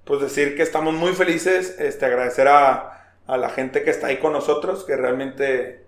pues 0.04 0.20
decir 0.20 0.56
que 0.56 0.64
estamos 0.64 0.92
muy 0.94 1.12
felices, 1.12 1.76
este, 1.78 2.04
agradecer 2.06 2.48
a, 2.48 3.14
a 3.26 3.36
la 3.36 3.50
gente 3.50 3.84
que 3.84 3.90
está 3.90 4.08
ahí 4.08 4.16
con 4.18 4.32
nosotros, 4.32 4.84
que 4.84 4.96
realmente 4.96 5.85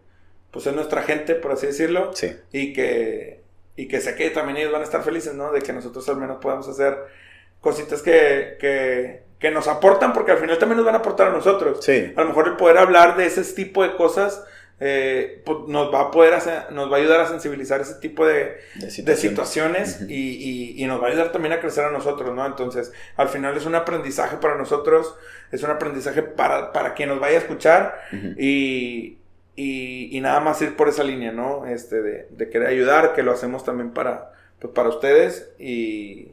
pues 0.51 0.67
es 0.67 0.75
nuestra 0.75 1.03
gente, 1.03 1.35
por 1.35 1.53
así 1.53 1.67
decirlo. 1.67 2.13
Sí. 2.15 2.37
Y 2.53 2.73
que, 2.73 3.41
y 3.77 3.89
que 3.89 4.01
sé 4.01 4.15
que 4.15 4.31
también 4.31 4.57
ellos 4.59 4.73
van 4.73 4.83
a 4.83 4.85
estar 4.85 5.03
felices, 5.03 5.35
¿no? 5.35 5.53
De 5.53 5.61
que 5.61 5.73
nosotros 5.73 6.09
al 6.09 6.17
menos 6.17 6.39
podamos 6.41 6.69
hacer 6.69 6.97
cositas 7.61 8.03
que, 8.03 8.57
que, 8.61 9.23
que 9.39 9.51
nos 9.51 9.69
aportan, 9.69 10.13
porque 10.13 10.33
al 10.33 10.39
final 10.39 10.59
también 10.59 10.77
nos 10.79 10.87
van 10.87 10.95
a 10.95 10.99
aportar 10.99 11.29
a 11.29 11.33
nosotros. 11.33 11.85
Sí. 11.85 12.13
A 12.17 12.23
lo 12.23 12.29
mejor 12.29 12.49
el 12.49 12.57
poder 12.57 12.79
hablar 12.79 13.17
de 13.17 13.27
ese 13.27 13.43
tipo 13.55 13.83
de 13.83 13.95
cosas 13.97 14.45
eh, 14.81 15.43
pues 15.45 15.59
nos 15.67 15.93
va 15.93 16.03
a 16.03 16.11
poder 16.13 16.35
hacer, 16.35 16.71
nos 16.71 16.91
va 16.91 16.97
a 16.97 17.01
ayudar 17.01 17.21
a 17.21 17.27
sensibilizar 17.27 17.81
ese 17.81 17.95
tipo 17.95 18.25
de, 18.25 18.59
De 18.77 18.91
situaciones. 18.93 19.05
de 19.07 19.17
situaciones 19.17 19.97
Ujú. 19.97 20.05
y, 20.11 20.15
y, 20.77 20.85
y 20.85 20.87
nos 20.87 21.03
va 21.03 21.09
a 21.09 21.11
ayudar 21.11 21.33
también 21.33 21.53
a 21.53 21.61
crecer 21.61 21.85
a 21.85 21.91
nosotros, 21.91 22.33
¿no? 22.33 22.47
Entonces, 22.47 22.93
al 23.17 23.29
final 23.29 23.57
es 23.57 23.67
un 23.67 23.75
aprendizaje 23.75 24.37
para 24.37 24.57
nosotros, 24.57 25.17
es 25.51 25.65
un 25.65 25.71
aprendizaje 25.71 26.23
para, 26.23 26.73
para 26.73 26.95
quien 26.95 27.09
nos 27.09 27.19
vaya 27.19 27.39
a 27.39 27.41
escuchar 27.41 28.01
y, 28.39 29.19
y, 29.59 30.17
y 30.17 30.21
nada 30.21 30.41
más 30.41 30.63
ir 30.63 30.77
por 30.77 30.89
esa 30.89 31.03
línea, 31.03 31.33
¿no? 31.33 31.67
Este, 31.67 32.01
de, 32.01 32.29
de 32.31 32.49
querer 32.49 32.69
ayudar, 32.69 33.13
que 33.15 33.23
lo 33.23 33.33
hacemos 33.33 33.65
también 33.65 33.91
para, 33.93 34.33
pues, 34.61 34.73
para 34.73 34.89
ustedes 34.89 35.51
y, 35.59 36.33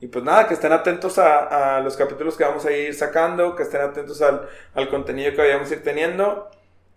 y 0.00 0.06
pues 0.08 0.24
nada, 0.24 0.48
que 0.48 0.54
estén 0.54 0.72
atentos 0.72 1.18
a, 1.18 1.76
a 1.76 1.80
los 1.80 1.96
capítulos 1.96 2.36
que 2.36 2.44
vamos 2.44 2.64
a 2.64 2.72
ir 2.72 2.94
sacando, 2.94 3.54
que 3.56 3.64
estén 3.64 3.82
atentos 3.82 4.22
al, 4.22 4.48
al 4.74 4.88
contenido 4.88 5.32
que 5.32 5.42
vayamos 5.42 5.70
a 5.70 5.74
ir 5.74 5.82
teniendo. 5.82 6.50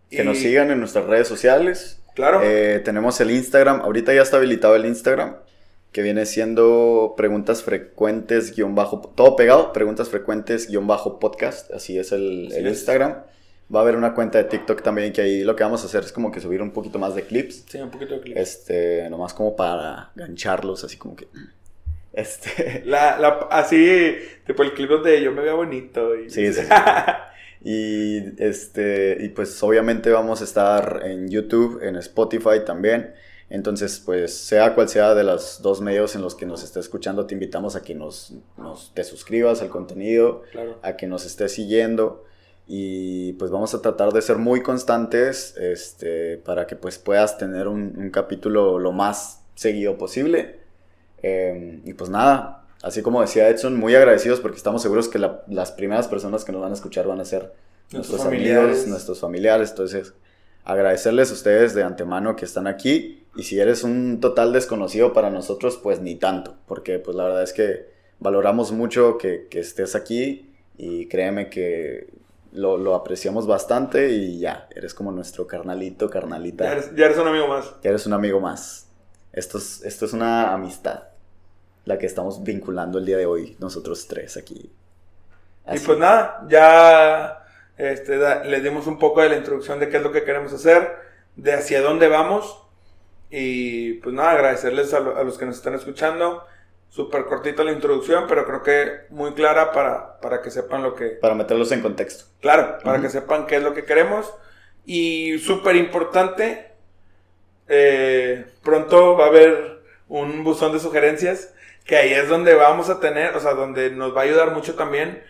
Que 0.10 0.22
y- 0.22 0.26
nos 0.26 0.38
sigan 0.38 0.72
en 0.72 0.80
nuestras 0.80 1.06
redes 1.06 1.28
sociales. 1.28 2.02
Claro. 2.16 2.42
Eh, 2.44 2.82
tenemos 2.84 3.20
el 3.22 3.30
Instagram. 3.32 3.82
Ahorita 3.82 4.14
ya 4.14 4.22
está 4.22 4.38
habilitado 4.38 4.76
el 4.76 4.86
Instagram. 4.86 5.36
Que 5.92 6.02
viene 6.02 6.26
siendo 6.26 7.14
preguntas 7.16 7.64
frecuentes 7.64 8.56
guion 8.56 8.74
bajo. 8.76 9.02
Todo 9.16 9.36
pegado. 9.36 9.74
Preguntas 9.74 10.10
frecuentes 10.10 10.68
guion 10.68 10.88
bajo 10.88 11.20
podcast. 11.20 11.72
Así 11.72 11.98
es 12.00 12.12
el, 12.12 12.52
el 12.54 12.68
es. 12.68 12.86
Va 13.74 13.80
a 13.80 13.82
haber 13.84 13.96
una 13.96 14.14
cuenta 14.14 14.38
de 14.38 14.46
TikTok 14.46 14.82
también. 14.82 15.12
Que 15.12 15.22
ahí 15.22 15.44
lo 15.44 15.56
que 15.56 15.64
vamos 15.64 15.84
a 15.84 15.88
hacer 15.88 16.04
es 16.04 16.12
como 16.12 16.32
que 16.32 16.40
subir 16.40 16.62
un 16.62 16.72
poquito 16.72 17.00
más 17.00 17.16
de 17.16 17.24
clips. 17.24 17.66
Sí, 17.68 17.78
un 17.80 17.92
poquito 17.92 18.16
de 18.16 18.22
clip. 18.22 18.38
Este, 18.38 19.10
nomás 19.10 19.34
como 19.34 19.56
para 19.56 20.12
gancharlos. 20.16 20.84
Así 20.84 20.98
como 20.98 21.16
que. 21.16 21.28
Este. 22.14 22.82
La, 22.86 23.20
la, 23.20 23.48
así, 23.52 24.16
tipo 24.48 24.64
el 24.64 24.74
clip 24.74 24.90
donde 24.90 25.22
yo 25.22 25.32
me 25.32 25.44
veo 25.44 25.58
bonito. 25.58 26.16
Y, 26.16 26.32
Sí, 26.32 26.52
sí. 26.52 26.62
Y 27.64 28.42
este, 28.42 29.18
y 29.20 29.30
pues 29.30 29.62
obviamente 29.64 30.12
vamos 30.12 30.42
a 30.42 30.44
estar 30.44 31.02
en 31.04 31.30
YouTube, 31.30 31.82
en 31.84 31.96
Spotify 31.98 32.64
también. 32.66 33.14
Entonces, 33.50 34.02
pues 34.06 34.34
sea 34.34 34.76
cual 34.76 34.90
sea 34.90 35.16
de 35.16 35.24
los 35.24 35.62
dos 35.62 35.82
medios 35.82 36.16
en 36.16 36.22
los 36.22 36.36
que 36.36 36.46
nos 36.46 36.64
esté 36.64 36.80
escuchando, 36.80 37.26
te 37.26 37.34
invitamos 37.34 37.76
a 37.76 37.82
que 37.82 37.96
nos, 37.96 38.34
nos 38.58 38.94
te 38.94 39.04
suscribas 39.04 39.62
al 39.62 39.70
contenido, 39.70 40.44
claro. 40.52 40.80
a 40.82 40.98
que 40.98 41.08
nos 41.08 41.26
estés 41.26 41.54
siguiendo. 41.54 42.26
Y 42.68 43.34
pues 43.34 43.50
vamos 43.50 43.74
a 43.74 43.82
tratar 43.82 44.12
de 44.12 44.22
ser 44.22 44.38
muy 44.38 44.62
constantes 44.62 45.56
este, 45.58 46.38
para 46.38 46.68
que 46.68 46.76
pues 46.76 46.98
puedas 46.98 47.38
tener 47.38 47.68
un, 47.68 47.94
un 47.98 48.10
capítulo 48.10 48.78
lo 48.80 48.92
más 48.92 49.42
seguido 49.56 49.98
posible. 49.98 50.60
Eh, 51.24 51.80
y 51.86 51.94
pues 51.94 52.10
nada, 52.10 52.66
así 52.84 53.02
como 53.02 53.22
decía 53.22 53.48
Edson, 53.50 53.78
muy 53.78 53.96
agradecidos 53.96 54.40
porque 54.42 54.58
estamos 54.58 54.82
seguros 54.82 55.08
que 55.08 55.18
la- 55.20 55.44
las 55.48 55.72
primeras 55.72 56.08
personas 56.08 56.44
que 56.46 56.52
nos 56.52 56.62
van 56.62 56.72
a 56.72 56.76
escuchar 56.76 57.08
van 57.08 57.20
a 57.22 57.26
ser 57.26 57.54
Nuestros 57.92 57.94
nuestros 58.20 58.24
familiares. 58.24 58.64
amigos, 58.72 58.88
nuestros 58.88 59.20
familiares. 59.22 59.70
Entonces, 59.70 60.14
agradecerles 60.66 61.32
a 61.32 61.34
ustedes 61.36 61.74
de 61.74 61.84
antemano 61.84 62.36
que 62.36 62.44
están 62.46 62.68
aquí. 62.68 63.24
Y 63.38 63.44
si 63.44 63.60
eres 63.60 63.84
un 63.84 64.20
total 64.20 64.52
desconocido 64.52 65.14
para 65.14 65.30
nosotros, 65.30 65.78
pues 65.82 66.02
ni 66.02 66.16
tanto, 66.16 66.56
porque 66.68 67.00
pues 67.00 67.16
la 67.16 67.24
verdad 67.24 67.44
es 67.44 67.54
que 67.54 67.86
valoramos 68.20 68.72
mucho 68.74 69.18
que, 69.18 69.48
que 69.50 69.60
estés 69.60 69.96
aquí 69.96 70.50
y 70.78 71.06
créeme 71.08 71.50
que 71.50 72.08
lo, 72.52 72.78
lo 72.78 72.96
apreciamos 72.96 73.48
bastante 73.48 74.10
y 74.10 74.40
ya, 74.40 74.68
eres 74.76 74.94
como 74.94 75.12
nuestro 75.12 75.48
carnalito, 75.48 76.10
carnalita. 76.10 76.66
Ya 76.66 76.72
eres, 76.72 76.96
ya 76.96 77.06
eres 77.06 77.18
un 77.18 77.28
amigo 77.28 77.48
más. 77.48 77.74
Ya 77.82 77.90
eres 77.90 78.06
un 78.06 78.14
amigo 78.14 78.40
más. 78.40 78.90
Esto 79.34 79.58
es, 79.58 79.84
esto 79.84 80.06
es 80.06 80.14
una 80.14 80.54
amistad. 80.54 81.04
La 81.86 81.98
que 81.98 82.06
estamos 82.06 82.44
vinculando 82.44 82.98
el 82.98 83.06
día 83.06 83.18
de 83.18 83.26
hoy, 83.26 83.56
nosotros 83.60 84.08
tres 84.08 84.36
aquí. 84.36 84.72
Y 85.74 85.80
pues 85.80 85.98
nada, 85.98 86.46
ya 86.48 87.46
Este, 87.78 88.18
les 88.46 88.64
dimos 88.64 88.88
un 88.88 88.98
poco 88.98 89.22
de 89.22 89.30
la 89.30 89.38
introducción 89.38 89.80
de 89.80 89.90
qué 89.90 89.98
es 89.98 90.04
lo 90.04 90.12
que 90.12 90.24
queremos 90.24 90.52
hacer, 90.54 90.96
de 91.36 91.54
hacia 91.54 91.82
dónde 91.82 92.08
vamos. 92.08 92.64
Y 93.30 93.96
pues 93.96 94.16
nada, 94.16 94.32
agradecerles 94.32 94.94
a, 94.94 95.00
los 95.00 95.38
que 95.38 95.46
nos 95.46 95.58
están 95.58 95.76
escuchando. 95.76 96.46
Súper 96.90 97.26
cortita 97.26 97.64
la 97.64 97.72
introducción, 97.72 98.26
pero 98.28 98.46
creo 98.46 98.64
que 98.64 98.92
muy 99.10 99.34
clara 99.34 99.72
para, 99.72 100.20
para 100.20 100.42
que 100.42 100.50
sepan 100.50 100.82
lo 100.84 100.96
que... 100.96 101.10
Para 101.10 101.36
meterlos 101.36 101.72
en 101.72 101.82
contexto. 101.82 102.26
Claro, 102.42 102.78
para 102.84 103.02
que 103.02 103.10
sepan 103.10 103.46
qué 103.46 103.58
es 103.58 103.64
lo 103.64 103.74
que 103.74 103.86
queremos. 103.86 104.34
Y 104.86 105.38
súper 105.40 105.76
importante, 105.76 106.72
eh, 107.68 108.46
pronto 108.64 109.18
va 109.18 109.26
a 109.26 109.28
haber 109.28 109.82
un 110.08 110.44
buzón 110.44 110.72
de 110.72 110.80
sugerencias, 110.80 111.54
que 111.86 111.98
ahí 111.98 112.14
es 112.14 112.30
donde 112.30 112.56
vamos 112.56 112.90
a 112.90 113.00
tener, 113.00 113.36
o 113.36 113.40
sea, 113.40 113.54
donde 113.54 113.90
nos 113.92 114.16
va 114.16 114.22
a 114.22 114.24
ayudar 114.24 114.52
mucho 114.52 114.76
también 114.76 115.24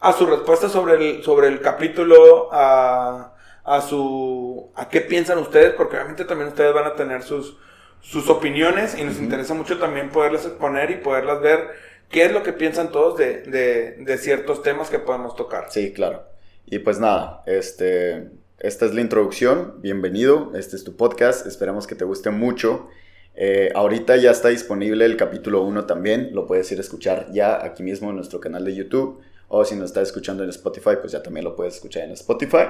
a 0.00 0.12
su 0.12 0.26
respuesta 0.26 0.68
sobre 0.68 0.94
el, 0.94 1.24
sobre 1.24 1.48
el 1.48 1.60
capítulo, 1.60 2.50
a, 2.52 3.34
a 3.64 3.80
su, 3.80 4.70
a 4.76 4.88
qué 4.88 5.00
piensan 5.00 5.38
ustedes, 5.38 5.72
porque 5.74 5.96
obviamente 5.96 6.24
también 6.24 6.48
ustedes 6.48 6.72
van 6.72 6.86
a 6.86 6.94
tener 6.94 7.22
sus, 7.22 7.58
sus 8.00 8.28
opiniones 8.30 8.96
y 8.98 9.04
nos 9.04 9.18
interesa 9.18 9.54
mucho 9.54 9.78
también 9.78 10.10
poderlas 10.10 10.46
exponer 10.46 10.90
y 10.90 10.96
poderlas 10.96 11.40
ver 11.40 11.68
qué 12.08 12.24
es 12.24 12.32
lo 12.32 12.42
que 12.42 12.52
piensan 12.52 12.90
todos 12.90 13.18
de, 13.18 13.42
de, 13.42 13.92
de 13.98 14.18
ciertos 14.18 14.62
temas 14.62 14.90
que 14.90 14.98
podemos 14.98 15.36
tocar. 15.36 15.66
Sí, 15.70 15.92
claro. 15.92 16.24
Y 16.66 16.80
pues 16.80 17.00
nada, 17.00 17.42
este, 17.46 18.28
esta 18.58 18.86
es 18.86 18.94
la 18.94 19.00
introducción, 19.00 19.76
bienvenido, 19.80 20.52
este 20.54 20.76
es 20.76 20.84
tu 20.84 20.96
podcast, 20.96 21.46
esperamos 21.46 21.86
que 21.86 21.94
te 21.94 22.04
guste 22.04 22.30
mucho. 22.30 22.88
Eh, 23.34 23.70
ahorita 23.74 24.16
ya 24.16 24.32
está 24.32 24.48
disponible 24.48 25.04
el 25.04 25.16
capítulo 25.16 25.62
1 25.62 25.86
también, 25.86 26.30
lo 26.32 26.46
puedes 26.46 26.70
ir 26.72 26.78
a 26.78 26.80
escuchar 26.80 27.28
ya 27.32 27.64
aquí 27.64 27.82
mismo 27.82 28.10
en 28.10 28.16
nuestro 28.16 28.40
canal 28.40 28.64
de 28.64 28.74
YouTube. 28.74 29.20
O 29.48 29.64
si 29.64 29.74
nos 29.74 29.86
estás 29.86 30.08
escuchando 30.08 30.44
en 30.44 30.50
Spotify, 30.50 30.96
pues 31.00 31.12
ya 31.12 31.22
también 31.22 31.44
lo 31.44 31.56
puedes 31.56 31.74
escuchar 31.76 32.04
en 32.04 32.12
Spotify. 32.12 32.66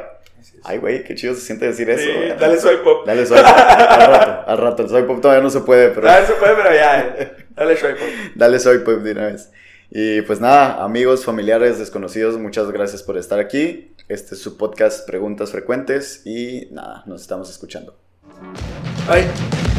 Ay, 0.62 0.78
güey, 0.78 1.02
qué 1.02 1.16
chido 1.16 1.34
se 1.34 1.40
siente 1.40 1.66
decir 1.66 1.90
eso. 1.90 2.08
dale 2.38 2.58
swipe 2.60 2.84
pop. 2.84 3.04
Dale 3.04 3.26
swipe 3.26 3.42
pop. 3.42 3.52
Al 3.52 4.10
rato, 4.10 4.50
al 4.50 4.58
rato. 4.58 4.82
El 4.84 4.88
swipe 4.88 5.06
pop 5.06 5.20
todavía 5.20 5.42
no 5.42 5.50
se 5.50 5.60
puede, 5.60 5.88
pero. 5.90 6.06
Dale, 6.06 6.26
se 6.26 6.34
puede, 6.34 6.54
pero 6.54 6.72
ya. 6.72 7.36
Dale 7.56 7.76
swipe 7.76 7.94
pop. 7.94 8.08
dale 8.36 8.60
swipe 8.60 8.78
pop 8.80 9.02
de 9.02 9.12
una 9.12 9.26
vez. 9.26 9.50
Y 9.90 10.22
pues 10.22 10.40
nada, 10.40 10.84
amigos, 10.84 11.24
familiares, 11.24 11.78
desconocidos, 11.78 12.38
muchas 12.38 12.70
gracias 12.70 13.02
por 13.02 13.16
estar 13.16 13.38
aquí. 13.38 13.94
Este 14.08 14.34
es 14.34 14.42
su 14.42 14.56
podcast 14.56 15.06
Preguntas 15.06 15.50
Frecuentes 15.50 16.22
y 16.26 16.68
nada, 16.70 17.02
nos 17.06 17.22
estamos 17.22 17.50
escuchando. 17.50 17.96
Bye. 19.08 19.77